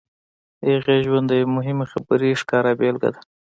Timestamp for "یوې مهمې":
1.41-1.85